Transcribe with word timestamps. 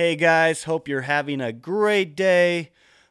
Hey 0.00 0.16
guys, 0.16 0.64
hope 0.64 0.88
you're 0.88 1.02
having 1.02 1.42
a 1.42 1.52
great 1.52 2.16
day. 2.16 2.70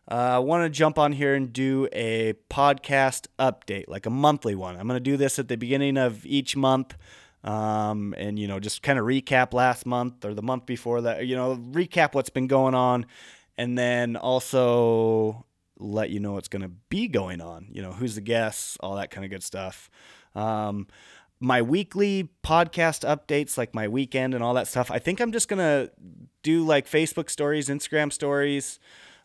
Uh, 0.10 0.16
I 0.16 0.40
want 0.40 0.64
to 0.64 0.76
jump 0.76 0.98
on 0.98 1.12
here 1.12 1.36
and 1.36 1.54
do 1.54 1.88
a 1.94 2.34
podcast 2.50 3.28
update, 3.38 3.88
like 3.88 4.08
a 4.08 4.10
monthly 4.10 4.56
one. 4.56 4.76
I'm 4.76 4.88
going 4.88 4.96
to 4.96 5.00
do 5.00 5.16
this 5.16 5.38
at 5.38 5.50
the 5.50 5.56
beginning 5.56 5.98
of 5.98 6.26
each 6.26 6.56
month. 6.56 6.98
Um, 7.44 8.16
and 8.18 8.40
you 8.40 8.48
know, 8.48 8.60
just 8.60 8.82
kind 8.82 8.98
of 8.98 9.06
recap 9.06 9.54
last 9.54 9.86
month 9.86 10.26
or 10.26 10.34
the 10.34 10.42
month 10.42 10.66
before 10.66 11.02
that, 11.02 11.28
you 11.28 11.36
know, 11.36 11.58
recap 11.58 12.16
what's 12.16 12.32
been 12.32 12.48
going 12.48 12.74
on, 12.74 13.06
and 13.56 13.78
then 13.78 14.16
also 14.16 15.46
let 15.78 16.10
you 16.10 16.20
know 16.20 16.32
what's 16.32 16.48
going 16.48 16.64
to 16.64 16.72
be 16.90 17.08
going 17.08 17.40
on. 17.40 17.68
You 17.70 17.84
know, 17.84 17.92
who's 17.92 18.16
the 18.16 18.22
guests, 18.22 18.80
all 18.80 18.96
that 18.96 19.12
kind 19.12 19.24
of 19.24 19.30
good 19.30 19.44
stuff. 19.44 19.92
Um, 20.34 20.88
my 21.40 21.62
weekly 21.62 22.30
podcast 22.44 23.08
updates, 23.08 23.58
like 23.58 23.74
my 23.74 23.88
weekend 23.88 24.34
and 24.34 24.44
all 24.44 24.54
that 24.56 24.68
stuff, 24.68 24.92
I 24.92 25.00
think 25.00 25.20
I'm 25.20 25.32
just 25.32 25.48
going 25.48 25.60
to 25.60 25.92
do 26.44 26.66
like 26.66 26.88
Facebook 26.88 27.30
stories, 27.30 27.70
Instagram 27.70 28.12
stories. 28.12 28.80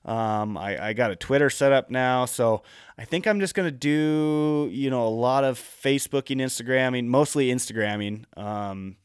Um, 0.04 0.58
I, 0.58 0.88
I 0.88 0.92
got 0.92 1.10
a 1.10 1.16
Twitter 1.16 1.48
set 1.48 1.72
up 1.72 1.90
now, 1.90 2.26
so 2.26 2.62
I 2.98 3.06
think 3.06 3.26
I'm 3.26 3.40
just 3.40 3.54
gonna 3.54 3.70
do 3.70 4.68
you 4.70 4.90
know 4.90 5.06
a 5.06 5.08
lot 5.08 5.44
of 5.44 5.58
Facebooking, 5.58 6.42
Instagramming, 6.42 7.06
mostly 7.06 7.50
Instagramming, 7.50 8.24
um, 8.36 8.96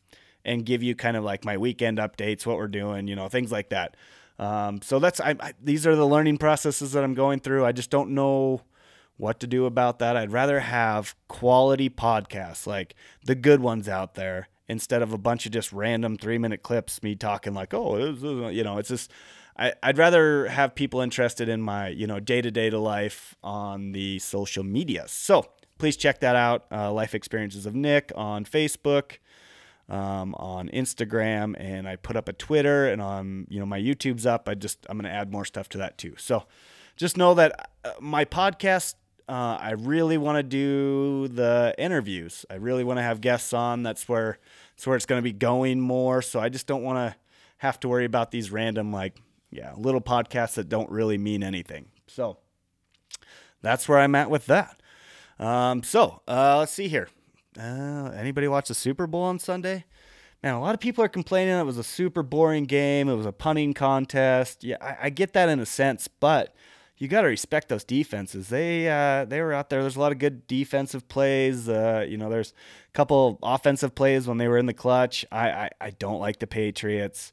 and 0.43 0.65
give 0.65 0.83
you 0.83 0.95
kind 0.95 1.15
of 1.15 1.23
like 1.23 1.45
my 1.45 1.55
weekend 1.55 1.99
updates, 1.99 2.45
what 2.45 2.57
we're 2.57 2.67
doing, 2.67 3.07
you 3.07 3.15
know, 3.15 3.29
things 3.29 3.49
like 3.49 3.69
that. 3.69 3.95
Um, 4.39 4.81
so 4.81 4.99
that's 4.99 5.21
I, 5.21 5.35
I, 5.39 5.53
these 5.63 5.87
are 5.87 5.95
the 5.95 6.05
learning 6.05 6.37
processes 6.37 6.91
that 6.91 7.03
I'm 7.03 7.13
going 7.13 7.39
through. 7.39 7.65
I 7.65 7.71
just 7.71 7.89
don't 7.89 8.09
know 8.09 8.63
what 9.19 9.39
to 9.41 9.47
do 9.47 9.65
about 9.65 9.99
that. 9.99 10.15
I'd 10.15 10.31
rather 10.31 10.61
have 10.61 11.13
quality 11.27 11.89
podcasts, 11.89 12.65
like 12.65 12.95
the 13.23 13.35
good 13.35 13.59
ones 13.59 13.89
out 13.89 14.15
there, 14.15 14.47
instead 14.69 15.01
of 15.01 15.11
a 15.11 15.17
bunch 15.17 15.45
of 15.45 15.51
just 15.51 15.73
random 15.73 16.17
three 16.17 16.37
minute 16.37 16.63
clips, 16.63 17.03
me 17.03 17.15
talking 17.15 17.53
like, 17.53 17.73
oh, 17.73 17.97
you 18.49 18.63
know, 18.63 18.77
it's 18.77 18.89
just 18.89 19.11
I, 19.57 19.73
would 19.85 19.97
rather 19.97 20.47
have 20.47 20.73
people 20.73 21.01
interested 21.01 21.49
in 21.49 21.61
my, 21.61 21.89
you 21.89 22.07
know, 22.07 22.21
day 22.21 22.41
to 22.41 22.49
day 22.49 22.69
to 22.69 22.79
life 22.79 23.35
on 23.43 23.91
the 23.91 24.19
social 24.19 24.63
media. 24.63 25.03
So 25.07 25.45
please 25.77 25.97
check 25.97 26.21
that 26.21 26.37
out. 26.37 26.65
Uh, 26.71 26.93
life 26.93 27.13
Experiences 27.13 27.65
of 27.65 27.75
Nick 27.75 28.13
on 28.15 28.45
Facebook, 28.45 29.17
um, 29.89 30.33
on 30.35 30.69
Instagram, 30.69 31.55
and 31.59 31.89
I 31.89 31.97
put 31.97 32.15
up 32.15 32.29
a 32.29 32.33
Twitter 32.33 32.87
and 32.87 33.01
on, 33.01 33.47
you 33.49 33.59
know, 33.59 33.65
my 33.65 33.81
YouTube's 33.81 34.25
up. 34.25 34.47
I 34.47 34.55
just, 34.55 34.85
I'm 34.89 34.97
to 35.01 35.09
add 35.09 35.29
more 35.29 35.43
stuff 35.43 35.67
to 35.69 35.77
that 35.79 35.97
too. 35.97 36.13
So 36.17 36.45
just 36.95 37.17
know 37.17 37.33
that 37.33 37.71
uh, 37.83 37.91
my 37.99 38.23
podcast, 38.23 38.95
uh, 39.29 39.57
I 39.61 39.71
really 39.71 40.17
want 40.17 40.37
to 40.37 40.43
do 40.43 41.27
the 41.27 41.75
interviews. 41.77 42.45
I 42.49 42.55
really 42.55 42.83
want 42.83 42.97
to 42.97 43.03
have 43.03 43.21
guests 43.21 43.53
on. 43.53 43.83
That's 43.83 44.09
where, 44.09 44.39
that's 44.75 44.87
where 44.87 44.95
it's 44.95 45.05
going 45.05 45.19
to 45.19 45.23
be 45.23 45.33
going 45.33 45.79
more. 45.79 46.21
So 46.23 46.39
I 46.39 46.49
just 46.49 46.65
don't 46.65 46.83
want 46.83 46.97
to 46.97 47.15
have 47.59 47.79
to 47.81 47.89
worry 47.89 48.05
about 48.05 48.31
these 48.31 48.51
random, 48.51 48.91
like, 48.91 49.21
yeah, 49.51 49.73
little 49.77 50.01
podcasts 50.01 50.55
that 50.55 50.67
don't 50.67 50.89
really 50.89 51.17
mean 51.17 51.43
anything. 51.43 51.85
So 52.07 52.37
that's 53.61 53.87
where 53.87 53.99
I'm 53.99 54.15
at 54.15 54.29
with 54.29 54.47
that. 54.47 54.81
Um, 55.37 55.83
so 55.83 56.21
uh, 56.27 56.57
let's 56.57 56.73
see 56.73 56.87
here. 56.87 57.07
Uh, 57.57 58.11
anybody 58.15 58.47
watch 58.47 58.67
the 58.67 58.73
Super 58.73 59.07
Bowl 59.07 59.23
on 59.23 59.37
Sunday? 59.37 59.85
Man, 60.41 60.53
a 60.53 60.61
lot 60.61 60.73
of 60.73 60.79
people 60.79 61.03
are 61.03 61.09
complaining 61.09 61.53
it 61.55 61.63
was 61.63 61.77
a 61.77 61.83
super 61.83 62.23
boring 62.23 62.65
game. 62.65 63.09
It 63.09 63.15
was 63.15 63.25
a 63.25 63.31
punting 63.31 63.73
contest. 63.73 64.63
Yeah, 64.63 64.77
I, 64.81 64.97
I 65.03 65.09
get 65.09 65.33
that 65.33 65.49
in 65.49 65.59
a 65.59 65.65
sense, 65.65 66.07
but 66.07 66.55
you 66.99 67.07
got 67.07 67.21
to 67.21 67.27
respect 67.27 67.69
those 67.69 67.85
defenses. 67.85 68.49
They 68.49 68.89
uh, 68.89 69.25
they 69.25 69.41
were 69.41 69.53
out 69.53 69.69
there. 69.69 69.81
There's 69.81 69.95
a 69.95 69.99
lot 69.99 70.11
of 70.11 70.19
good 70.19 70.45
defensive 70.47 71.07
plays. 71.07 71.67
Uh, 71.67 72.05
you 72.07 72.17
know, 72.17 72.29
there's 72.29 72.53
a 72.89 72.91
couple 72.91 73.39
offensive 73.41 73.95
plays 73.95 74.27
when 74.27 74.37
they 74.37 74.49
were 74.49 74.57
in 74.57 74.65
the 74.65 74.73
clutch. 74.73 75.25
I 75.31 75.49
I, 75.49 75.69
I 75.79 75.89
don't 75.91 76.19
like 76.19 76.39
the 76.39 76.47
Patriots, 76.47 77.31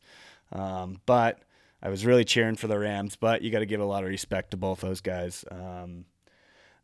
um, 0.52 1.00
but 1.04 1.42
I 1.82 1.90
was 1.90 2.06
really 2.06 2.24
cheering 2.24 2.54
for 2.54 2.68
the 2.68 2.78
Rams, 2.78 3.16
but 3.16 3.42
you 3.42 3.50
got 3.50 3.58
to 3.58 3.66
give 3.66 3.80
a 3.80 3.84
lot 3.84 4.04
of 4.04 4.08
respect 4.08 4.52
to 4.52 4.56
both 4.56 4.80
those 4.80 5.00
guys. 5.00 5.44
Um, 5.50 6.04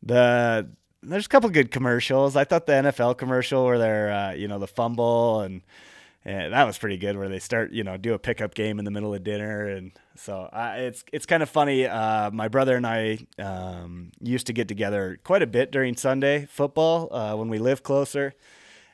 the 0.02 0.68
there's 1.04 1.26
a 1.26 1.28
couple 1.28 1.50
good 1.50 1.70
commercials. 1.70 2.34
I 2.34 2.42
thought 2.42 2.66
the 2.66 2.72
NFL 2.72 3.16
commercial 3.16 3.64
where 3.64 3.78
they're 3.78 4.12
uh, 4.12 4.32
you 4.32 4.48
know 4.48 4.58
the 4.58 4.66
fumble 4.66 5.40
and, 5.40 5.62
and 6.24 6.52
that 6.52 6.64
was 6.64 6.78
pretty 6.78 6.96
good. 6.96 7.16
Where 7.16 7.28
they 7.28 7.38
start 7.38 7.72
you 7.72 7.84
know 7.84 7.96
do 7.96 8.14
a 8.14 8.18
pickup 8.18 8.54
game 8.54 8.78
in 8.78 8.84
the 8.84 8.90
middle 8.90 9.14
of 9.14 9.24
dinner, 9.24 9.66
and 9.68 9.92
so 10.16 10.48
it's 10.52 11.04
it's 11.12 11.26
kind 11.26 11.42
of 11.42 11.48
funny. 11.48 11.86
Uh, 11.86 12.30
my 12.30 12.48
brother 12.48 12.76
and 12.76 12.86
I 12.86 13.18
um, 13.38 14.12
used 14.20 14.46
to 14.46 14.52
get 14.52 14.68
together 14.68 15.18
quite 15.24 15.42
a 15.42 15.46
bit 15.46 15.70
during 15.70 15.96
Sunday 15.96 16.46
football 16.46 17.14
uh, 17.14 17.34
when 17.36 17.48
we 17.48 17.58
lived 17.58 17.82
closer 17.82 18.34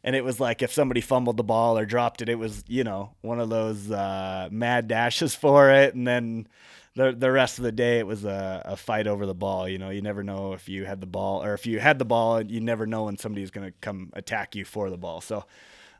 and 0.05 0.15
it 0.15 0.25
was 0.25 0.41
like 0.41 0.63
if 0.63 0.73
somebody 0.73 1.01
fumbled 1.01 1.37
the 1.37 1.45
ball 1.45 1.77
or 1.77 1.85
dropped 1.85 2.23
it, 2.23 2.29
it 2.29 2.37
was 2.37 2.65
you 2.69 2.85
know 2.85 3.15
one 3.21 3.41
of 3.41 3.51
those 3.51 3.91
uh, 3.91 4.49
mad 4.51 4.89
dashes 4.89 5.35
for 5.35 5.71
it, 5.71 5.95
and 5.95 6.07
then 6.07 6.47
the 6.95 7.13
the 7.13 7.31
rest 7.31 7.59
of 7.59 7.65
the 7.65 7.73
day 7.73 7.99
it 7.99 8.07
was 8.07 8.25
a, 8.25 8.63
a 8.65 8.77
fight 8.77 9.07
over 9.07 9.27
the 9.27 9.35
ball. 9.35 9.69
You 9.69 9.79
know, 9.79 9.91
you 9.91 10.03
never 10.03 10.23
know 10.23 10.53
if 10.53 10.69
you 10.69 10.85
had 10.85 11.01
the 11.01 11.07
ball 11.07 11.45
or 11.45 11.55
if 11.55 11.67
you 11.67 11.79
had 11.79 11.99
the 11.99 12.05
ball, 12.05 12.43
you 12.43 12.61
never 12.61 12.87
know 12.87 13.05
when 13.05 13.19
somebody's 13.19 13.51
going 13.51 13.67
to 13.67 13.75
come 13.81 14.11
attack 14.15 14.55
you 14.55 14.65
for 14.65 14.91
the 14.91 14.97
ball. 14.97 15.21
So 15.21 15.45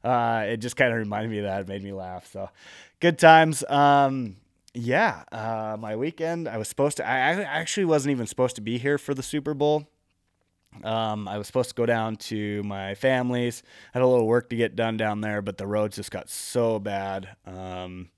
uh, 0.05 0.45
it 0.47 0.59
just 0.59 0.77
kind 0.77 0.93
of 0.93 0.99
reminded 0.99 1.31
me 1.31 1.39
of 1.39 1.45
that. 1.45 1.63
It 1.63 1.69
made 1.69 1.83
me 1.83 1.93
laugh. 1.93 2.31
So 2.33 2.51
good 3.01 3.19
times. 3.19 3.65
Um, 3.69 4.37
yeah, 4.75 5.25
uh, 5.33 5.77
my 5.79 5.97
weekend. 5.97 6.49
I 6.49 6.57
was 6.57 6.69
supposed 6.69 6.99
to. 6.99 7.07
I 7.07 7.43
actually 7.43 7.87
wasn't 7.87 8.13
even 8.13 8.27
supposed 8.27 8.57
to 8.57 8.63
be 8.63 8.79
here 8.79 8.99
for 8.99 9.15
the 9.15 9.23
Super 9.23 9.55
Bowl. 9.55 9.89
Um, 10.85 11.27
I 11.27 11.39
was 11.39 11.47
supposed 11.47 11.71
to 11.71 11.75
go 11.75 11.87
down 11.87 12.17
to 12.17 12.63
my 12.63 12.95
family's. 12.95 13.63
Had 13.93 14.03
a 14.03 14.07
little 14.07 14.27
work 14.27 14.51
to 14.51 14.57
get 14.57 14.77
done 14.77 14.97
down 14.97 15.21
there, 15.21 15.43
but 15.43 15.59
the 15.59 15.67
roads 15.67 15.97
just 15.97 16.11
got 16.11 16.29
so 16.29 16.79
bad. 16.79 17.29
Um, 17.47 18.11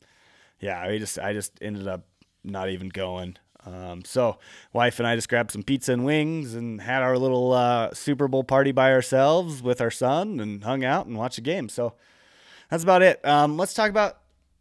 yeah, 0.60 0.80
I 0.80 0.98
just 0.98 1.18
I 1.18 1.32
just 1.32 1.52
ended 1.62 1.88
up 1.88 2.04
not 2.44 2.68
even 2.70 2.88
going. 2.88 3.36
Um, 3.66 4.04
so 4.04 4.38
wife 4.72 4.98
and 4.98 5.06
I 5.06 5.14
just 5.16 5.28
grabbed 5.28 5.50
some 5.50 5.62
pizza 5.62 5.92
and 5.92 6.04
wings 6.04 6.54
and 6.54 6.80
had 6.80 7.02
our 7.02 7.18
little 7.18 7.52
uh, 7.52 7.92
Super 7.92 8.28
Bowl 8.28 8.44
party 8.44 8.72
by 8.72 8.92
ourselves 8.92 9.62
with 9.62 9.80
our 9.80 9.90
son 9.90 10.40
and 10.40 10.64
hung 10.64 10.84
out 10.84 11.06
and 11.06 11.16
watched 11.16 11.38
a 11.38 11.42
game. 11.42 11.68
So 11.68 11.94
that's 12.70 12.82
about 12.82 13.02
it. 13.02 13.24
Um, 13.24 13.56
let's 13.56 13.74
talk 13.74 13.90
about 13.90 14.18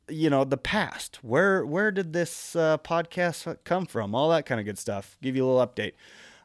you 0.09 0.29
know 0.29 0.43
the 0.43 0.57
past. 0.57 1.19
Where 1.21 1.65
where 1.65 1.91
did 1.91 2.13
this 2.13 2.55
uh, 2.55 2.77
podcast 2.79 3.57
come 3.63 3.85
from? 3.85 4.15
All 4.15 4.29
that 4.29 4.45
kind 4.45 4.59
of 4.59 4.65
good 4.65 4.79
stuff. 4.79 5.17
Give 5.21 5.35
you 5.35 5.45
a 5.45 5.47
little 5.47 5.65
update. 5.65 5.93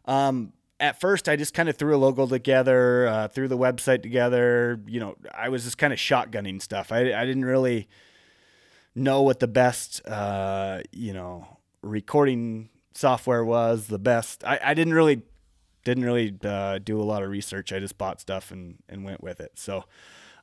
Um, 0.05 0.53
at 0.81 1.01
first 1.01 1.29
I 1.29 1.37
just 1.37 1.55
kind 1.55 1.69
of 1.69 1.77
threw 1.77 1.97
a 1.97 1.99
logo 1.99 2.27
together, 2.27 3.07
uh, 3.09 3.29
threw 3.29 3.49
the 3.49 3.59
website 3.59 4.03
together. 4.03 4.81
You 4.87 5.01
know, 5.01 5.17
I 5.33 5.49
was 5.49 5.65
just 5.65 5.79
kind 5.79 5.93
of 5.93 5.99
shotgunning 5.99 6.61
stuff. 6.61 6.93
I, 6.93 7.13
I 7.13 7.25
didn't 7.25 7.45
really 7.45 7.89
know 8.95 9.23
what 9.23 9.41
the 9.41 9.49
best, 9.49 10.07
uh, 10.07 10.83
you 10.93 11.13
know, 11.13 11.59
recording 11.85 12.71
software 12.95 13.45
was. 13.45 13.87
The 13.87 13.99
best. 13.99 14.45
I, 14.45 14.59
I 14.63 14.75
didn't 14.75 14.95
really 14.95 15.23
didn't 15.85 16.05
really 16.05 16.35
uh, 16.43 16.79
do 16.79 17.01
a 17.01 17.05
lot 17.05 17.23
of 17.23 17.31
research. 17.31 17.73
I 17.73 17.79
just 17.79 17.99
bought 17.99 18.21
stuff 18.21 18.51
and 18.51 18.77
and 18.89 19.05
went 19.05 19.23
with 19.23 19.41
it. 19.41 19.53
So 19.55 19.85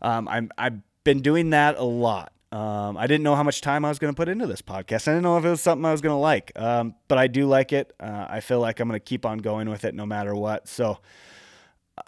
um, 0.02 0.28
I'm 0.28 0.52
I've 0.58 0.80
been 1.04 1.22
doing 1.22 1.50
that 1.52 1.78
a 1.78 1.84
lot. 1.84 2.34
Um, 2.52 2.98
I 2.98 3.08
didn't 3.08 3.24
know 3.24 3.36
how 3.36 3.44
much 3.44 3.62
time 3.62 3.86
I 3.86 3.90
was 3.90 3.98
going 3.98 4.14
to 4.14 4.18
put 4.18 4.28
into 4.28 4.46
this 4.46 4.62
podcast. 4.62 5.08
I 5.08 5.12
didn't 5.12 5.24
know 5.24 5.38
if 5.38 5.46
it 5.46 5.50
was 5.50 5.62
something 5.62 5.86
I 5.86 5.94
was 5.94 6.02
going 6.02 6.14
to 6.14 6.20
like, 6.20 6.52
um, 6.58 6.96
but 7.08 7.18
I 7.18 7.28
do 7.28 7.46
like 7.46 7.72
it. 7.72 7.94
Uh, 7.98 8.26
I 8.30 8.42
feel 8.42 8.60
like 8.60 8.82
I'm 8.82 8.90
going 8.90 9.00
to 9.00 9.04
keep 9.04 9.26
on 9.26 9.38
going 9.38 9.70
with 9.70 9.86
it 9.86 9.96
no 9.96 10.06
matter 10.06 10.36
what. 10.36 10.68
So 10.68 11.00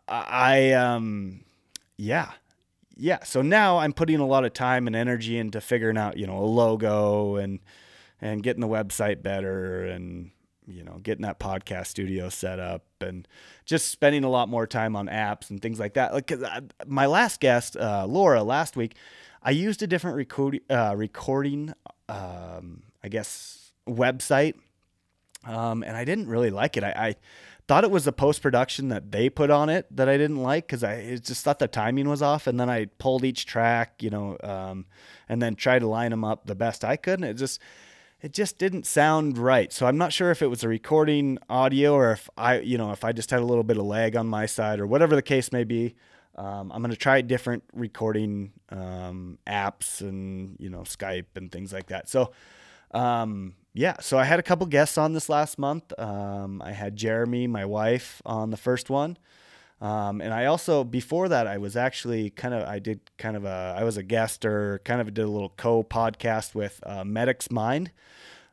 I, 0.06 0.74
um, 0.74 1.46
yeah, 1.96 2.32
yeah. 2.98 3.24
So 3.24 3.42
now 3.42 3.78
I'm 3.78 3.94
putting 3.94 4.20
a 4.20 4.28
lot 4.28 4.44
of 4.44 4.52
time 4.52 4.86
and 4.86 4.98
energy 4.98 5.38
into 5.38 5.62
figuring 5.62 5.98
out, 5.98 6.18
you 6.18 6.28
know, 6.28 6.38
a 6.38 6.44
logo 6.44 7.38
and 7.38 7.60
and 8.24 8.42
getting 8.42 8.62
the 8.62 8.68
website 8.68 9.22
better 9.22 9.86
and 9.86 10.32
you 10.66 10.82
know 10.82 10.98
getting 11.04 11.24
that 11.24 11.40
podcast 11.40 11.88
studio 11.88 12.30
set 12.30 12.58
up 12.58 12.86
and 13.02 13.28
just 13.66 13.90
spending 13.90 14.24
a 14.24 14.30
lot 14.30 14.48
more 14.48 14.66
time 14.66 14.96
on 14.96 15.08
apps 15.08 15.50
and 15.50 15.62
things 15.62 15.78
like 15.78 15.96
that. 15.96 16.14
Like 16.14 16.32
my 16.88 17.06
last 17.06 17.42
guest, 17.42 17.76
uh, 17.76 18.06
Laura, 18.08 18.42
last 18.42 18.78
week 18.78 18.96
I 19.44 19.52
used 19.52 19.84
a 19.84 19.88
different 19.88 20.32
uh, 20.70 20.94
recording, 20.96 21.74
um, 22.08 22.84
I 23.04 23.10
guess, 23.10 23.74
website, 23.88 24.56
um, 25.46 25.84
and 25.84 25.98
I 25.98 26.06
didn't 26.06 26.30
really 26.30 26.50
like 26.50 26.78
it. 26.78 26.84
I, 26.86 26.94
I 26.96 27.16
thought 27.68 27.84
it 27.84 27.92
was 27.92 28.06
the 28.06 28.14
post 28.14 28.42
production 28.42 28.88
that 28.88 29.12
they 29.12 29.30
put 29.30 29.50
on 29.50 29.68
it 29.68 29.86
that 29.94 30.08
I 30.08 30.18
didn't 30.18 30.42
like 30.42 30.66
because 30.66 30.82
I 30.82 31.18
just 31.18 31.44
thought 31.44 31.60
the 31.60 31.68
timing 31.68 32.08
was 32.08 32.22
off. 32.22 32.48
And 32.48 32.58
then 32.58 32.70
I 32.70 32.86
pulled 33.00 33.26
each 33.26 33.46
track, 33.46 34.02
you 34.02 34.10
know, 34.10 34.38
um, 34.44 34.86
and 35.28 35.42
then 35.42 35.56
tried 35.56 35.80
to 35.80 35.88
line 35.88 36.12
them 36.12 36.24
up 36.24 36.46
the 36.46 36.56
best 36.56 36.86
I 36.86 36.96
could, 36.96 37.20
and 37.20 37.26
it 37.26 37.34
just 37.34 37.60
it 38.24 38.32
just 38.32 38.58
didn't 38.58 38.86
sound 38.86 39.38
right. 39.38 39.72
So 39.74 39.86
I'm 39.86 39.98
not 39.98 40.14
sure 40.14 40.32
if 40.32 40.42
it 40.42 40.48
was 40.48 40.64
a 40.64 40.70
recording 40.70 41.38
audio 41.50 41.94
or 41.94 42.14
if 42.14 42.30
I, 42.38 42.60
you 42.62 42.78
know, 42.78 42.92
if 42.92 43.04
I 43.04 43.12
just 43.12 43.30
had 43.30 43.42
a 43.42 43.46
little 43.46 43.66
bit 43.66 43.76
of 43.76 43.86
lag 43.86 44.16
on 44.16 44.28
my 44.28 44.46
side 44.46 44.80
or 44.80 44.88
whatever 44.88 45.14
the 45.14 45.22
case 45.22 45.52
may 45.52 45.66
be. 45.66 45.94
Um, 46.36 46.72
I'm 46.72 46.82
going 46.82 46.90
to 46.90 46.98
try 46.98 47.20
different 47.22 47.64
recording 47.74 48.54
um, 48.70 49.38
apps 49.46 50.02
and 50.02 50.56
you 50.58 50.70
know 50.70 50.80
Skype 50.80 51.36
and 51.36 51.52
things 51.52 51.72
like 51.72 51.88
that. 51.88 52.10
So 52.10 52.32
um, 52.92 53.56
yeah, 53.74 53.98
so 54.00 54.18
I 54.18 54.24
had 54.24 54.40
a 54.40 54.44
couple 54.44 54.66
guests 54.68 54.98
on 54.98 55.14
this 55.14 55.30
last 55.30 55.60
month. 55.60 55.92
Um, 56.00 56.62
I 56.62 56.72
had 56.72 56.96
Jeremy, 56.96 57.46
my 57.46 57.66
wife, 57.66 58.22
on 58.26 58.50
the 58.50 58.58
first 58.58 58.90
one. 58.90 59.18
Um, 59.84 60.22
and 60.22 60.34
I 60.34 60.46
also 60.46 60.86
before 60.86 61.28
that 61.28 61.46
I 61.46 61.58
was 61.58 61.76
actually 61.76 62.30
kind 62.30 62.54
of 62.54 62.66
I 62.66 62.80
did 62.80 63.02
kind 63.18 63.36
of 63.36 63.44
a 63.44 63.76
I 63.78 63.84
was 63.84 63.98
a 63.98 64.04
guest 64.04 64.46
or 64.46 64.80
kind 64.86 65.02
of 65.02 65.14
did 65.14 65.26
a 65.26 65.28
little 65.28 65.50
co 65.50 65.84
podcast 65.84 66.56
with 66.56 66.80
uh, 66.86 67.04
Medic's 67.04 67.52
Mind. 67.52 67.92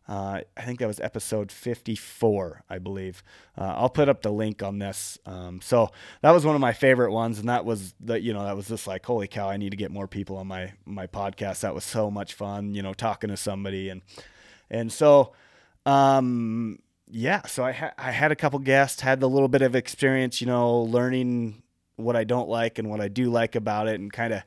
Uh, 0.08 0.40
I 0.56 0.62
think 0.62 0.80
that 0.80 0.88
was 0.88 0.98
episode 0.98 1.52
54, 1.52 2.64
I 2.68 2.78
believe. 2.78 3.22
Uh, 3.56 3.74
I'll 3.76 3.88
put 3.88 4.08
up 4.08 4.22
the 4.22 4.32
link 4.32 4.60
on 4.60 4.80
this. 4.80 5.18
Um, 5.24 5.60
so 5.60 5.90
that 6.22 6.32
was 6.32 6.44
one 6.44 6.56
of 6.56 6.60
my 6.60 6.72
favorite 6.72 7.12
ones, 7.12 7.38
and 7.38 7.48
that 7.48 7.64
was 7.64 7.94
the 8.00 8.20
you 8.20 8.32
know 8.32 8.42
that 8.42 8.56
was 8.56 8.66
just 8.66 8.88
like 8.88 9.06
holy 9.06 9.28
cow, 9.28 9.48
I 9.48 9.56
need 9.56 9.70
to 9.70 9.76
get 9.76 9.92
more 9.92 10.08
people 10.08 10.36
on 10.36 10.48
my 10.48 10.72
my 10.84 11.06
podcast. 11.06 11.60
That 11.60 11.76
was 11.76 11.84
so 11.84 12.10
much 12.10 12.34
fun, 12.34 12.74
you 12.74 12.82
know, 12.82 12.92
talking 12.92 13.30
to 13.30 13.36
somebody 13.36 13.88
and 13.88 14.02
and 14.68 14.92
so 14.92 15.32
um, 15.86 16.80
yeah, 17.12 17.42
so 17.46 17.64
I 17.64 17.92
I 17.98 18.10
had 18.10 18.32
a 18.32 18.36
couple 18.36 18.58
guests, 18.58 19.00
had 19.00 19.22
a 19.22 19.26
little 19.26 19.48
bit 19.48 19.62
of 19.62 19.74
experience, 19.74 20.40
you 20.40 20.46
know, 20.46 20.80
learning 20.82 21.62
what 21.96 22.16
I 22.16 22.24
don't 22.24 22.48
like 22.48 22.78
and 22.78 22.88
what 22.88 23.00
I 23.00 23.08
do 23.08 23.30
like 23.30 23.54
about 23.54 23.88
it, 23.88 24.00
and 24.00 24.12
kind 24.12 24.32
of 24.32 24.42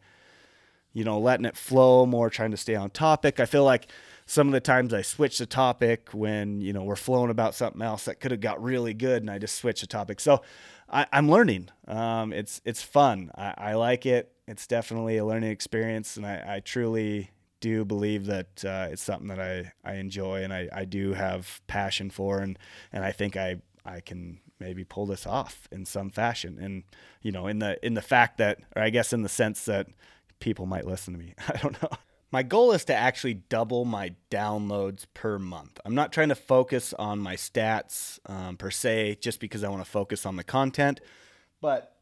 you 0.94 1.04
know 1.04 1.20
letting 1.20 1.46
it 1.46 1.58
flow 1.58 2.06
more, 2.06 2.30
trying 2.30 2.52
to 2.52 2.58
stay 2.58 2.76
on 2.76 2.90
topic. 2.90 3.40
I 3.40 3.46
feel 3.46 3.64
like 3.64 3.88
some 4.26 4.48
of 4.48 4.54
the 4.54 4.60
times 4.60 4.94
I 4.94 5.02
switch 5.02 5.38
the 5.38 5.46
topic 5.46 6.10
when 6.14 6.62
you 6.62 6.74
know 6.74 6.84
we're 6.84 6.96
flowing 6.96 7.30
about 7.30 7.56
something 7.56 7.82
else 7.82 8.06
that 8.06 8.20
could 8.20 8.32
have 8.32 8.42
got 8.42 8.64
really 8.64 8.94
good, 8.94 9.22
and 9.22 9.30
I 9.30 9.38
just 9.38 9.56
switch 9.56 9.82
the 9.82 9.88
topic. 9.88 10.20
So 10.20 10.42
I, 10.90 11.08
am 11.12 11.30
learning. 11.30 11.70
Um, 11.88 12.32
it's 12.34 12.62
it's 12.66 12.82
fun. 12.82 13.32
I, 13.36 13.54
I, 13.58 13.74
like 13.74 14.06
it. 14.06 14.32
It's 14.48 14.68
definitely 14.68 15.18
a 15.18 15.26
learning 15.26 15.52
experience, 15.52 16.18
and 16.18 16.26
I, 16.26 16.56
I 16.56 16.60
truly 16.60 17.32
do 17.64 17.86
believe 17.86 18.26
that 18.26 18.66
uh, 18.66 18.90
it's 18.92 19.02
something 19.02 19.30
that 19.30 19.40
I, 19.40 19.72
I 19.86 19.94
enjoy 19.94 20.44
and 20.44 20.54
I, 20.54 20.68
I 20.74 20.84
do 20.84 21.14
have 21.14 21.62
passion 21.66 22.10
for, 22.10 22.40
and 22.40 22.60
and 22.92 23.06
I 23.06 23.14
think 23.14 23.38
I 23.38 23.62
I 23.86 24.02
can 24.02 24.42
maybe 24.60 24.84
pull 24.84 25.06
this 25.06 25.26
off 25.26 25.70
in 25.72 25.86
some 25.86 26.10
fashion, 26.10 26.58
and 26.60 26.84
you 27.22 27.32
know 27.32 27.48
in 27.48 27.60
the 27.60 27.84
in 27.84 27.94
the 27.94 28.02
fact 28.02 28.38
that, 28.40 28.60
or 28.76 28.82
I 28.82 28.90
guess 28.90 29.14
in 29.14 29.22
the 29.22 29.30
sense 29.30 29.64
that 29.64 29.88
people 30.42 30.66
might 30.66 30.86
listen 30.86 31.14
to 31.14 31.20
me. 31.20 31.36
I 31.48 31.58
don't 31.58 31.82
know. 31.82 31.90
My 32.32 32.44
goal 32.44 32.74
is 32.74 32.84
to 32.86 32.94
actually 32.94 33.36
double 33.36 33.86
my 33.86 34.16
downloads 34.30 35.06
per 35.14 35.40
month. 35.40 35.80
I'm 35.86 35.96
not 35.96 36.12
trying 36.12 36.30
to 36.30 36.36
focus 36.36 36.94
on 37.00 37.20
my 37.20 37.36
stats 37.36 38.20
um, 38.26 38.58
per 38.58 38.72
se, 38.72 39.20
just 39.22 39.40
because 39.40 39.64
I 39.64 39.70
want 39.70 39.86
to 39.86 39.90
focus 39.90 40.26
on 40.26 40.36
the 40.36 40.44
content. 40.44 41.00
But 41.62 41.96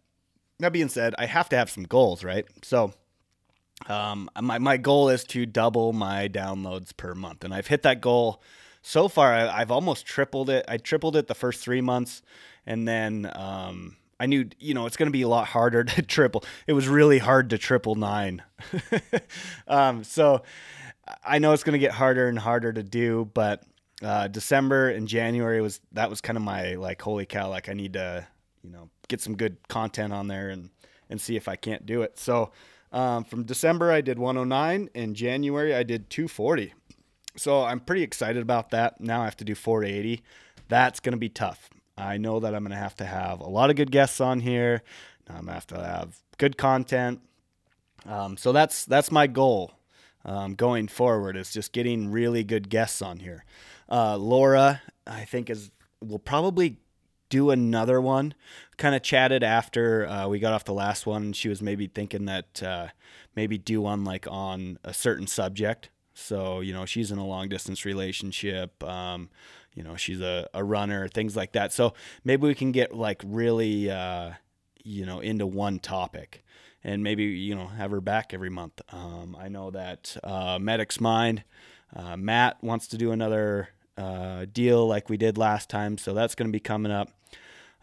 that 0.58 0.74
being 0.74 0.90
said, 0.90 1.14
I 1.20 1.28
have 1.28 1.50
to 1.50 1.56
have 1.58 1.70
some 1.70 1.84
goals, 1.84 2.24
right? 2.24 2.46
So 2.64 2.94
um, 3.88 4.30
my, 4.40 4.60
my 4.60 4.78
goal 4.78 5.10
is 5.10 5.24
to 5.26 5.46
double 5.46 5.94
my 5.94 6.28
downloads 6.28 6.96
per 6.96 7.14
month. 7.16 7.44
And 7.44 7.54
I've 7.54 7.68
hit 7.68 7.84
that 7.84 8.02
goal 8.02 8.42
so 8.82 9.08
far. 9.08 9.34
I, 9.34 9.60
have 9.60 9.72
almost 9.72 10.06
tripled 10.06 10.50
it. 10.50 10.66
I 10.68 10.78
tripled 10.78 11.16
it 11.16 11.28
the 11.28 11.36
first 11.36 11.62
three 11.62 11.82
months. 11.82 12.22
And 12.66 12.88
then 12.88 13.32
um, 13.36 13.98
I 14.20 14.28
knew, 14.28 14.48
you 14.60 14.74
know, 14.74 14.86
it's 14.86 14.98
going 14.98 15.08
to 15.08 15.12
be 15.12 15.24
a 15.24 15.28
lot 15.28 15.48
harder 15.48 15.84
to 15.86 16.02
triple. 16.02 16.44
It 16.68 16.74
was 16.74 16.88
really 16.88 17.18
hard 17.18 17.50
to 17.52 17.58
triple 17.58 17.96
nine. 17.96 18.44
um, 19.68 20.04
so 20.04 20.44
I 21.24 21.40
know 21.40 21.54
it's 21.54 21.64
going 21.64 21.74
to 21.74 21.80
get 21.80 21.92
harder 21.92 22.28
and 22.28 22.38
harder 22.38 22.72
to 22.72 22.84
do, 22.84 23.30
but 23.34 23.64
uh, 24.04 24.28
December 24.28 24.90
and 24.90 25.08
January 25.08 25.62
was 25.62 25.80
that 25.92 26.10
was 26.10 26.22
kind 26.22 26.38
of 26.38 26.44
my 26.44 26.76
like 26.76 27.02
holy 27.02 27.26
cow, 27.26 27.50
like 27.50 27.70
I 27.70 27.74
need 27.74 27.94
to, 27.94 28.28
you 28.64 28.72
know, 28.72 28.90
get 29.08 29.22
some 29.22 29.36
good 29.36 29.58
content 29.68 30.14
on 30.14 30.28
there 30.28 30.50
and 30.50 30.70
and 31.10 31.20
see 31.20 31.36
if 31.36 31.48
I 31.48 31.56
can't 31.56 31.86
do 31.86 32.02
it. 32.02 32.18
So 32.18 32.52
um, 32.92 33.24
from 33.24 33.44
December 33.44 33.92
I 33.92 34.02
did 34.02 34.20
109, 34.20 34.90
in 34.94 35.14
January 35.14 35.74
I 35.74 35.84
did 35.84 36.10
240. 36.10 36.74
So 37.38 37.64
I'm 37.64 37.80
pretty 37.80 38.04
excited 38.04 38.42
about 38.42 38.72
that. 38.72 39.00
Now 39.00 39.22
I 39.22 39.26
have 39.26 39.38
to 39.38 39.46
do 39.46 39.56
480. 39.56 40.22
That's 40.68 41.00
going 41.00 41.14
to 41.14 41.18
be 41.18 41.30
tough. 41.30 41.70
I 41.98 42.18
know 42.18 42.40
that 42.40 42.56
I'm 42.56 42.64
going 42.64 42.72
to 42.72 42.78
have 42.78 42.96
to 42.96 43.06
have 43.06 43.40
a 43.40 43.50
lot 43.50 43.70
of 43.70 43.76
good 43.76 43.92
guests 43.92 44.20
on 44.20 44.40
here. 44.40 44.82
I'm 45.30 45.46
going 45.46 45.48
to 45.48 45.54
have 45.54 45.68
to 45.68 45.84
have 45.84 46.18
good 46.38 46.58
content. 46.58 47.22
Um, 48.06 48.36
so 48.36 48.52
that's 48.52 48.84
that's 48.86 49.12
my 49.12 49.28
goal 49.28 49.74
um, 50.26 50.56
going 50.56 50.88
forward 50.88 51.38
is 51.38 51.52
just 51.52 51.72
getting 51.72 52.12
really 52.12 52.44
good 52.44 52.70
guests 52.70 53.02
on 53.02 53.20
here. 53.20 53.46
Uh, 53.90 54.18
Laura, 54.18 54.82
I 55.06 55.26
think 55.26 55.50
is 55.50 55.72
will 56.02 56.20
probably 56.20 56.78
do 57.32 57.50
another 57.50 58.00
one. 58.00 58.36
Kind 58.78 58.94
of 58.94 59.02
chatted 59.02 59.42
after 59.42 60.08
uh, 60.08 60.28
we 60.28 60.38
got 60.38 60.54
off 60.54 60.66
the 60.66 60.74
last 60.74 61.08
one. 61.08 61.34
She 61.34 61.50
was 61.50 61.64
maybe 61.64 61.88
thinking 61.88 62.26
that 62.26 62.62
uh, 62.62 62.88
maybe 63.36 63.58
do 63.58 63.82
one 63.82 64.04
like 64.04 64.28
on 64.30 64.78
a 64.84 64.94
certain 64.94 65.26
subject. 65.26 65.90
So 66.14 66.60
you 66.60 66.74
know 66.74 66.86
she's 66.86 67.12
in 67.12 67.18
a 67.18 67.26
long 67.26 67.50
distance 67.50 67.86
relationship. 67.86 68.84
Um, 68.84 69.30
you 69.76 69.84
know 69.84 69.96
she's 69.96 70.22
a, 70.22 70.48
a 70.54 70.64
runner 70.64 71.08
things 71.08 71.36
like 71.36 71.54
that 71.54 71.72
so 71.74 71.94
maybe 72.24 72.48
we 72.48 72.56
can 72.56 72.72
get 72.72 72.96
like 72.96 73.22
really 73.26 73.90
uh, 73.90 74.32
you 74.84 75.06
know 75.06 75.20
into 75.20 75.46
one 75.46 75.80
topic 75.80 76.44
and 76.84 77.04
maybe 77.04 77.24
you 77.24 77.56
know 77.56 77.68
have 77.68 77.92
her 77.92 78.02
back 78.02 78.34
every 78.34 78.50
month 78.50 78.82
um, 78.90 79.36
i 79.40 79.48
know 79.48 79.72
that 79.72 80.16
uh, 80.24 80.58
medic's 80.60 81.00
mind 81.00 81.44
uh, 81.96 82.18
matt 82.18 82.62
wants 82.64 82.88
to 82.88 82.98
do 82.98 83.12
another 83.12 83.70
uh, 84.02 84.46
deal 84.52 84.88
like 84.88 85.10
we 85.10 85.18
did 85.18 85.38
last 85.38 85.70
time 85.70 85.98
so 85.98 86.14
that's 86.14 86.36
going 86.36 86.48
to 86.48 86.52
be 86.52 86.60
coming 86.60 86.92
up 86.92 87.10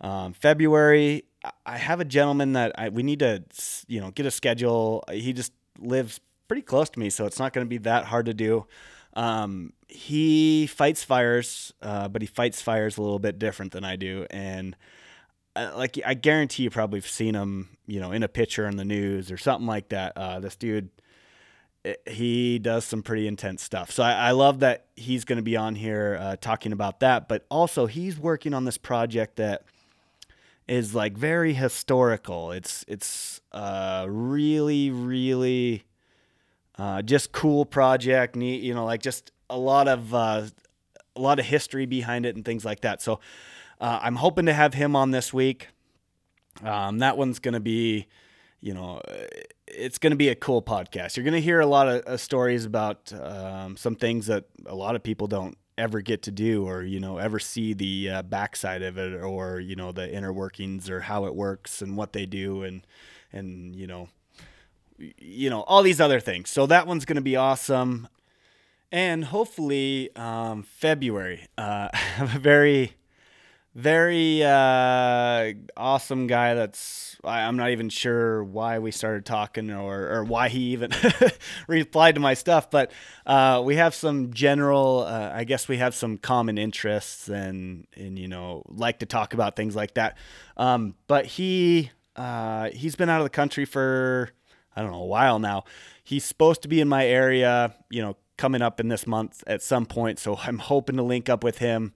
um, 0.01 0.33
february 0.33 1.25
i 1.65 1.79
have 1.79 2.01
a 2.01 2.05
gentleman 2.05 2.53
that 2.53 2.73
I, 2.79 2.89
we 2.89 3.03
need 3.03 3.21
to 3.21 3.45
you 3.87 4.01
know 4.01 4.11
get 4.11 4.27
a 4.27 4.31
schedule 4.31 5.05
he 5.11 5.33
just 5.33 5.53
lives 5.79 6.21
pretty 6.49 6.63
close 6.63 6.91
to 6.91 6.99
me 6.99 7.11
so 7.11 7.27
it's 7.27 7.39
not 7.39 7.53
going 7.53 7.65
to 7.65 7.69
be 7.69 7.79
that 7.79 8.05
hard 8.07 8.27
to 8.27 8.35
do 8.35 8.67
um, 9.15 9.73
he 9.89 10.69
fights 10.69 11.03
fires, 11.03 11.73
uh, 11.83 12.09
but 12.09 12.23
he 12.23 12.27
fights 12.27 12.63
fires 12.63 12.99
a 12.99 13.03
little 13.03 13.19
bit 13.19 13.39
different 13.39 13.73
than 13.73 13.85
I 13.85 13.97
do. 13.97 14.27
And 14.31 14.77
uh, 15.57 15.73
like 15.77 15.99
I 16.07 16.15
guarantee 16.15 16.63
you 16.63 16.71
probably 16.71 17.01
have 17.01 17.09
seen 17.09 17.35
him, 17.35 17.71
you 17.87 17.99
know, 17.99 18.13
in 18.13 18.23
a 18.23 18.29
picture 18.29 18.67
in 18.67 18.77
the 18.77 18.85
news 18.85 19.33
or 19.33 19.37
something 19.37 19.67
like 19.67 19.89
that. 19.89 20.13
Uh, 20.17 20.39
this 20.39 20.55
dude, 20.57 20.91
he 22.07 22.59
does 22.59 22.85
some 22.85 23.03
pretty 23.03 23.27
intense 23.27 23.63
stuff. 23.63 23.91
So 23.91 24.03
I, 24.03 24.13
I 24.13 24.31
love 24.33 24.61
that 24.61 24.87
he's 24.97 25.25
going 25.25 25.37
to 25.37 25.43
be 25.43 25.57
on 25.57 25.75
here 25.75 26.19
uh, 26.21 26.37
talking 26.41 26.73
about 26.73 27.01
that. 27.01 27.29
But 27.29 27.47
also, 27.51 27.87
he's 27.87 28.19
working 28.19 28.55
on 28.55 28.65
this 28.65 28.79
project 28.79 29.37
that 29.37 29.65
is 30.67 30.95
like 30.95 31.17
very 31.17 31.55
historical. 31.55 32.53
It's 32.53 32.85
it's 32.89 33.41
uh, 33.53 34.07
really 34.09 34.91
really 34.91 35.85
uh, 36.79 37.03
just 37.03 37.33
cool 37.33 37.65
project. 37.65 38.37
Neat, 38.37 38.63
you 38.63 38.75
know, 38.75 38.85
like 38.85 39.03
just 39.03 39.33
a 39.51 39.59
lot 39.59 39.89
of 39.89 40.15
uh, 40.15 40.47
a 41.17 41.21
lot 41.21 41.39
of 41.39 41.47
history 41.47 41.87
behind 41.87 42.27
it 42.27 42.37
and 42.37 42.45
things 42.45 42.65
like 42.65 42.81
that. 42.81 43.03
So 43.03 43.21
uh, 43.81 43.99
I'm 44.03 44.17
hoping 44.17 44.47
to 44.47 44.53
have 44.53 44.75
him 44.75 44.95
on 44.95 45.11
this 45.11 45.33
week. 45.33 45.69
Um, 46.63 46.99
that 46.99 47.17
one's 47.17 47.39
going 47.39 47.55
to 47.55 47.61
be, 47.61 48.07
you 48.61 48.75
know, 48.75 49.01
it's 49.79 49.99
going 49.99 50.11
to 50.11 50.17
be 50.17 50.29
a 50.29 50.35
cool 50.35 50.63
podcast. 50.63 51.17
You're 51.17 51.25
going 51.25 51.35
to 51.35 51.41
hear 51.41 51.61
a 51.61 51.67
lot 51.67 51.89
of 51.89 52.07
uh, 52.07 52.17
stories 52.17 52.65
about 52.65 53.13
um, 53.13 53.77
some 53.77 53.95
things 53.95 54.27
that 54.27 54.45
a 54.67 54.75
lot 54.75 54.97
of 54.97 55.03
people 55.03 55.27
don't 55.27 55.57
ever 55.77 56.01
get 56.01 56.23
to 56.23 56.33
do 56.33 56.67
or 56.67 56.83
you 56.83 56.99
know 56.99 57.19
ever 57.19 57.39
see 57.39 57.73
the 57.73 58.11
uh, 58.11 58.23
backside 58.23 58.83
of 58.83 58.99
it 58.99 59.23
or 59.23 59.61
you 59.61 59.77
know 59.77 59.93
the 59.93 60.13
inner 60.13 60.33
workings 60.33 60.91
or 60.91 61.03
how 61.03 61.25
it 61.25 61.37
works 61.37 61.81
and 61.81 61.97
what 61.97 62.13
they 62.13 62.27
do 62.27 62.65
and 62.65 62.85
and 63.33 63.77
you 63.77 63.87
know 63.87 64.09
you 64.99 65.49
know 65.49 65.61
all 65.63 65.85
these 65.85 66.01
other 66.01 66.19
things 66.19 66.51
so 66.51 66.67
that 66.67 66.85
one's 66.85 67.05
going 67.05 67.15
to 67.15 67.23
be 67.23 67.37
awesome 67.37 68.09
and 68.91 69.27
hopefully 69.27 70.11
um, 70.17 70.63
February. 70.63 71.47
Uh, 71.57 71.89
a 72.19 72.27
very, 72.27 72.95
very 73.79 74.43
uh, 74.43 75.53
awesome 75.77 76.27
guy. 76.27 76.55
That's 76.55 77.17
I, 77.23 77.43
am 77.43 77.57
not 77.57 77.71
even 77.71 77.89
sure 77.89 78.43
why 78.43 78.81
we 78.81 78.91
started 78.91 79.25
talking 79.25 79.71
or 79.71 80.09
or 80.09 80.25
why 80.25 80.49
he 80.49 80.73
even 80.73 80.91
replied 81.69 82.17
to 82.17 82.21
my 82.21 82.35
stuff, 82.35 82.71
but 82.71 82.91
uh, 83.25 83.63
we 83.65 83.77
have 83.77 83.95
some 83.95 84.33
general. 84.33 85.05
Uh, 85.07 85.31
I 85.33 85.45
guess 85.45 85.69
we 85.69 85.77
have 85.77 85.95
some 85.95 86.19
common 86.19 86.59
interests 86.59 87.29
and 87.29 87.87
and 87.97 88.19
you 88.19 88.27
know 88.27 88.65
like 88.67 88.99
to 88.99 89.07
talk 89.07 89.33
about 89.33 89.55
things 89.55 89.77
like 89.77 89.95
that. 89.95 90.19
Um, 90.57 90.97
but 91.07 91.27
he 91.27 91.93
uh, 92.17 92.71
he's 92.71 92.97
been 92.97 93.09
out 93.09 93.21
of 93.21 93.25
the 93.25 93.31
country 93.31 93.65
for 93.65 94.31
I 94.75 94.83
don't 94.83 94.91
know 94.91 95.03
a 95.03 95.07
while 95.07 95.39
now. 95.39 95.63
He's 96.03 96.25
supposed 96.25 96.63
to 96.63 96.69
be 96.69 96.81
in 96.81 96.89
my 96.89 97.07
area, 97.07 97.77
you 97.91 98.03
know, 98.03 98.17
coming 98.37 98.63
up 98.63 98.81
in 98.81 98.89
this 98.89 99.07
month 99.07 99.45
at 99.47 99.63
some 99.63 99.87
point. 99.87 100.19
So 100.19 100.37
I'm 100.37 100.59
hoping 100.59 100.97
to 100.97 101.03
link 101.05 101.29
up 101.29 101.45
with 101.45 101.59
him. 101.59 101.93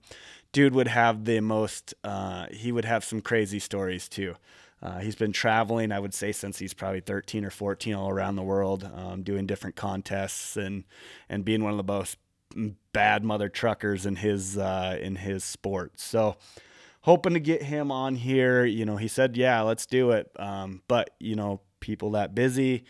Dude 0.53 0.73
would 0.73 0.87
have 0.87 1.25
the 1.25 1.41
most, 1.41 1.93
uh, 2.03 2.45
he 2.49 2.71
would 2.71 2.85
have 2.85 3.03
some 3.03 3.19
crazy 3.19 3.59
stories 3.59 4.07
too. 4.07 4.35
Uh, 4.81 4.99
he's 4.99 5.15
been 5.15 5.33
traveling, 5.33 5.91
I 5.91 5.99
would 5.99 6.13
say, 6.13 6.31
since 6.31 6.59
he's 6.59 6.73
probably 6.73 7.01
13 7.01 7.43
or 7.43 7.49
14 7.49 7.93
all 7.93 8.09
around 8.09 8.37
the 8.37 8.43
world, 8.43 8.89
um, 8.95 9.23
doing 9.23 9.45
different 9.45 9.75
contests 9.75 10.55
and, 10.55 10.85
and 11.27 11.43
being 11.43 11.63
one 11.63 11.71
of 11.71 11.77
the 11.77 11.83
most 11.83 12.17
bad 12.93 13.25
mother 13.25 13.49
truckers 13.49 14.05
in 14.05 14.15
his, 14.17 14.57
uh, 14.57 14.97
in 15.01 15.17
his 15.17 15.43
sport. 15.43 15.99
So, 15.99 16.37
hoping 17.01 17.33
to 17.33 17.39
get 17.39 17.63
him 17.63 17.91
on 17.91 18.15
here. 18.15 18.63
You 18.63 18.85
know, 18.85 18.95
he 18.95 19.07
said, 19.07 19.35
yeah, 19.35 19.61
let's 19.61 19.85
do 19.85 20.11
it. 20.11 20.31
Um, 20.37 20.81
but, 20.87 21.11
you 21.19 21.35
know, 21.35 21.61
people 21.79 22.11
that 22.11 22.33
busy 22.33 22.85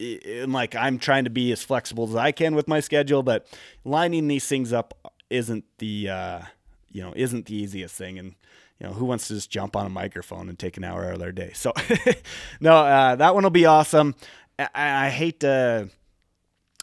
and 0.00 0.52
like 0.52 0.74
I'm 0.74 0.98
trying 0.98 1.24
to 1.24 1.30
be 1.30 1.52
as 1.52 1.62
flexible 1.62 2.08
as 2.08 2.16
I 2.16 2.32
can 2.32 2.54
with 2.54 2.68
my 2.68 2.80
schedule, 2.80 3.22
but 3.22 3.46
lining 3.84 4.28
these 4.28 4.46
things 4.46 4.72
up 4.72 5.12
isn't 5.30 5.64
the 5.78 6.08
uh, 6.08 6.40
you 6.94 7.02
know 7.02 7.12
isn't 7.14 7.44
the 7.44 7.54
easiest 7.54 7.94
thing, 7.94 8.18
and 8.18 8.34
you 8.80 8.86
know, 8.86 8.92
who 8.92 9.04
wants 9.04 9.28
to 9.28 9.34
just 9.34 9.50
jump 9.50 9.76
on 9.76 9.86
a 9.86 9.90
microphone 9.90 10.48
and 10.48 10.58
take 10.58 10.76
an 10.76 10.84
hour 10.84 11.06
out 11.06 11.14
of 11.14 11.18
their 11.20 11.32
day? 11.32 11.52
So, 11.54 11.72
no, 12.60 12.76
uh, 12.76 13.16
that 13.16 13.34
one 13.34 13.44
will 13.44 13.50
be 13.50 13.66
awesome. 13.66 14.14
I, 14.58 14.68
I 14.74 15.10
hate 15.10 15.40
to, 15.40 15.88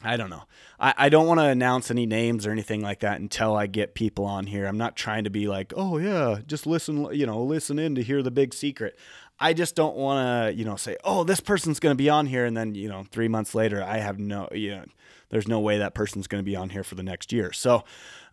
I 0.04 0.18
don't 0.18 0.30
know. 0.30 0.44
I, 0.80 0.94
I 0.98 1.10
don't 1.10 1.28
want 1.28 1.40
to 1.40 1.46
announce 1.46 1.92
any 1.92 2.06
names 2.06 2.48
or 2.48 2.52
anything 2.52 2.82
like 2.82 3.02
that 3.02 3.20
until 3.20 3.56
I 3.56 3.68
get 3.68 3.94
people 3.94 4.26
on 4.26 4.48
here. 4.48 4.66
I'm 4.66 4.78
not 4.78 4.96
trying 4.96 5.26
to 5.26 5.30
be 5.30 5.48
like, 5.48 5.74
oh 5.76 5.98
yeah, 5.98 6.40
just 6.46 6.66
listen, 6.66 7.08
you 7.14 7.26
know, 7.26 7.44
listen 7.44 7.78
in 7.78 7.96
to 7.96 8.04
hear 8.04 8.24
the 8.24 8.32
big 8.32 8.54
secret. 8.54 8.98
I 9.40 9.54
just 9.54 9.76
don't 9.76 9.96
want 9.96 10.54
to, 10.54 10.58
you 10.58 10.66
know, 10.66 10.76
say, 10.76 10.98
oh, 11.04 11.24
this 11.24 11.40
person's 11.40 11.80
going 11.80 11.92
to 11.92 11.98
be 11.98 12.10
on 12.10 12.28
here, 12.28 12.46
and 12.46 12.56
then 12.56 12.76
you 12.76 12.88
know, 12.88 13.06
three 13.12 13.28
months 13.28 13.56
later, 13.56 13.84
I 13.84 13.98
have 13.98 14.20
no, 14.20 14.48
you 14.52 14.72
know, 14.72 14.86
there's 15.30 15.48
no 15.48 15.60
way 15.60 15.80
that 15.80 15.96
person's 15.96 16.28
going 16.28 16.44
to 16.44 16.50
be 16.50 16.56
on 16.56 16.70
here 16.70 16.84
for 16.84 16.96
the 16.96 17.04
next 17.04 17.32
year. 17.32 17.52
So 17.52 17.84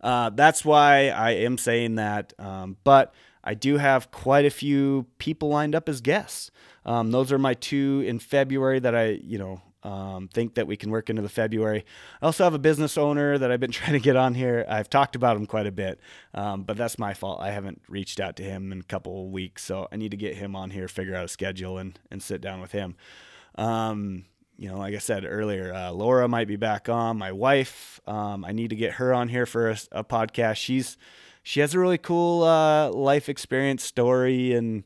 uh, 0.03 0.31
that's 0.31 0.65
why 0.65 1.09
I 1.09 1.31
am 1.31 1.57
saying 1.57 1.95
that. 1.95 2.35
Um, 2.39 2.77
but 2.85 3.15
I 3.43 3.55
do 3.55 3.79
have 3.79 4.11
quite 4.11 4.45
a 4.45 4.51
few 4.51 5.07
people 5.19 5.49
lined 5.49 5.75
up 5.75 5.89
as 5.89 6.01
guests. 6.01 6.51
Um, 6.85 7.11
those 7.11 7.33
are 7.33 7.39
my 7.39 7.55
two 7.55 8.03
in 8.07 8.19
February 8.19 8.79
that 8.81 8.95
I, 8.95 9.21
you 9.23 9.39
know, 9.39 9.63
um, 9.83 10.29
think 10.29 10.55
that 10.55 10.67
we 10.67 10.77
can 10.77 10.91
work 10.91 11.09
into 11.09 11.23
the 11.23 11.29
February. 11.29 11.85
I 12.21 12.27
also 12.27 12.45
have 12.45 12.55
a 12.55 12.59
business 12.59 12.99
owner 12.99 13.39
that 13.39 13.51
I've 13.51 13.61
been 13.61 13.71
trying 13.73 13.93
to 13.93 14.01
get 14.01 14.17
on 14.17 14.35
here. 14.35 14.65
I've 14.69 14.91
talked 14.91 15.17
about 15.17 15.37
him 15.37 15.47
quite 15.47 15.67
a 15.67 15.73
bit, 15.73 16.01
um, 16.35 16.65
but 16.65 16.77
that's 16.77 16.99
my 16.99 17.15
fault. 17.15 17.41
I 17.41 17.51
haven't 17.51 17.83
reached 17.89 18.21
out 18.21 18.37
to 18.37 18.43
him 18.43 18.73
in 18.73 18.81
a 18.81 18.85
couple 18.85 19.25
of 19.25 19.31
weeks, 19.31 19.65
so 19.65 19.89
I 19.93 19.97
need 19.97 20.11
to 20.11 20.17
get 20.17 20.37
him 20.37 20.57
on 20.57 20.71
here, 20.71 20.89
figure 20.89 21.15
out 21.15 21.25
a 21.25 21.29
schedule, 21.29 21.79
and 21.79 21.99
and 22.11 22.23
sit 22.23 22.41
down 22.41 22.61
with 22.61 22.73
him. 22.73 22.97
Um, 23.57 24.25
you 24.57 24.69
know, 24.69 24.79
like 24.79 24.95
I 24.95 24.99
said 24.99 25.25
earlier, 25.25 25.73
uh, 25.73 25.93
Laura 25.93 26.27
might 26.27 26.49
be 26.49 26.57
back 26.57 26.89
on. 26.89 27.17
My 27.17 27.31
wife, 27.31 28.01
um, 28.07 28.45
I 28.45 28.51
need 28.51 28.71
to 28.71 28.77
get 28.77 28.95
her 28.95 29.15
on 29.15 29.29
here 29.29 29.47
for 29.47 29.71
a, 29.71 29.79
a 29.93 30.05
podcast. 30.05 30.57
She's 30.57 30.97
she 31.45 31.61
has 31.61 31.75
a 31.75 31.79
really 31.79 31.99
cool 31.99 32.43
uh, 32.43 32.91
life 32.91 33.29
experience 33.29 33.85
story 33.85 34.53
and 34.53 34.83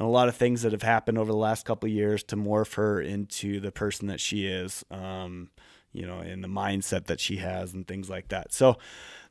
and 0.00 0.08
a 0.08 0.10
lot 0.10 0.28
of 0.28 0.36
things 0.36 0.62
that 0.62 0.72
have 0.72 0.82
happened 0.82 1.18
over 1.18 1.30
the 1.30 1.36
last 1.36 1.66
couple 1.66 1.86
of 1.86 1.92
years 1.92 2.22
to 2.22 2.36
morph 2.36 2.74
her 2.76 3.02
into 3.02 3.60
the 3.60 3.70
person 3.70 4.08
that 4.08 4.18
she 4.18 4.46
is, 4.46 4.82
um, 4.90 5.50
you 5.92 6.06
know, 6.06 6.20
in 6.20 6.40
the 6.40 6.48
mindset 6.48 7.04
that 7.04 7.20
she 7.20 7.36
has 7.36 7.74
and 7.74 7.86
things 7.86 8.08
like 8.08 8.28
that. 8.28 8.50
So 8.50 8.78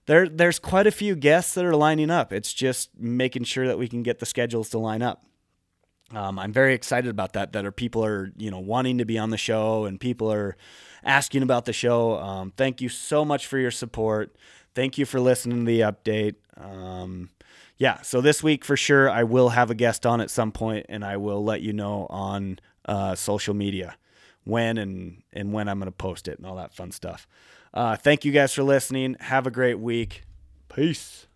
there, 0.06 0.30
there's 0.30 0.60
quite 0.60 0.86
a 0.86 0.92
few 0.92 1.16
guests 1.16 1.56
that 1.56 1.66
are 1.66 1.76
lining 1.76 2.12
up. 2.12 2.32
It's 2.32 2.54
just 2.54 2.92
making 3.00 3.46
sure 3.46 3.66
that 3.66 3.80
we 3.80 3.88
can 3.88 4.04
get 4.04 4.20
the 4.20 4.28
schedules 4.28 4.70
to 4.70 4.78
line 4.78 5.02
up. 5.02 5.24
Um, 6.14 6.38
I'm 6.38 6.54
very 6.54 6.76
excited 6.76 7.10
about 7.10 7.34
that. 7.34 7.54
That 7.54 7.66
are 7.66 7.72
people 7.72 8.06
are 8.06 8.32
you 8.38 8.52
know 8.52 8.60
wanting 8.60 9.00
to 9.00 9.06
be 9.06 9.18
on 9.18 9.32
the 9.32 9.38
show 9.38 9.86
and 9.86 10.00
people 10.00 10.32
are 10.32 10.56
asking 11.04 11.42
about 11.42 11.66
the 11.66 11.74
show. 11.74 12.20
Um, 12.20 12.54
thank 12.56 12.80
you 12.80 12.90
so 12.90 13.26
much 13.26 13.48
for 13.48 13.58
your 13.58 13.72
support. 13.72 14.36
Thank 14.76 15.00
you 15.00 15.08
for 15.08 15.20
listening 15.20 15.66
to 15.66 15.66
the 15.66 15.80
update. 15.82 16.36
Um, 16.58 17.30
yeah, 17.80 18.02
so 18.02 18.20
this 18.20 18.44
week 18.44 18.66
for 18.66 18.76
sure, 18.76 19.10
I 19.10 19.24
will 19.24 19.50
have 19.50 19.72
a 19.72 19.76
guest 19.76 20.06
on 20.06 20.20
at 20.20 20.30
some 20.30 20.52
point, 20.52 20.86
and 20.90 21.04
I 21.04 21.16
will 21.16 21.44
let 21.44 21.62
you 21.62 21.72
know 21.72 22.08
on 22.10 22.60
uh, 22.86 23.16
social 23.16 23.54
media 23.54 23.96
when 24.44 24.78
and 24.78 25.24
and 25.32 25.54
when 25.54 25.70
I'm 25.70 25.80
going 25.80 25.92
to 25.92 25.96
post 25.96 26.28
it 26.28 26.38
and 26.38 26.46
all 26.46 26.58
that 26.58 26.74
fun 26.74 26.92
stuff. 26.92 27.26
Uh, 27.74 27.96
thank 27.96 28.26
you 28.26 28.34
guys 28.34 28.54
for 28.54 28.64
listening. 28.64 29.16
Have 29.22 29.48
a 29.48 29.52
great 29.52 29.80
week. 29.80 30.24
Peace. 30.68 31.29